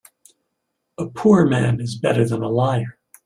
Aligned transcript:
A 0.97 1.05
poor 1.05 1.45
man 1.45 1.79
is 1.79 1.93
better 1.95 2.27
than 2.27 2.41
a 2.41 2.49
liar. 2.49 2.97